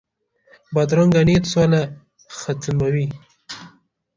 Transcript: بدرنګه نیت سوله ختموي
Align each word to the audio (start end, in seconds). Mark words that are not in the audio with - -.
بدرنګه 0.73 1.21
نیت 1.27 1.45
سوله 1.53 1.81
ختموي 2.39 3.07